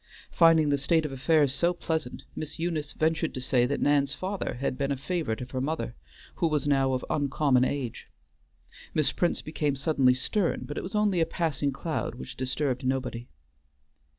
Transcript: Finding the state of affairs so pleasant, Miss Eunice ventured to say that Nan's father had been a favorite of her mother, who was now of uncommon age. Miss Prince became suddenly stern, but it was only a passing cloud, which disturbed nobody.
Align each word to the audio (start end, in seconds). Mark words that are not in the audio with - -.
Finding 0.31 0.69
the 0.69 0.79
state 0.79 1.05
of 1.05 1.11
affairs 1.11 1.53
so 1.53 1.73
pleasant, 1.73 2.23
Miss 2.35 2.57
Eunice 2.57 2.91
ventured 2.93 3.35
to 3.35 3.39
say 3.39 3.67
that 3.67 3.79
Nan's 3.81 4.15
father 4.15 4.55
had 4.55 4.75
been 4.75 4.91
a 4.91 4.97
favorite 4.97 5.41
of 5.41 5.51
her 5.51 5.61
mother, 5.61 5.95
who 6.37 6.47
was 6.47 6.65
now 6.67 6.93
of 6.93 7.05
uncommon 7.07 7.63
age. 7.63 8.07
Miss 8.95 9.11
Prince 9.11 9.43
became 9.43 9.75
suddenly 9.75 10.15
stern, 10.15 10.61
but 10.65 10.75
it 10.75 10.81
was 10.81 10.95
only 10.95 11.19
a 11.21 11.25
passing 11.27 11.71
cloud, 11.71 12.15
which 12.15 12.35
disturbed 12.35 12.83
nobody. 12.83 13.27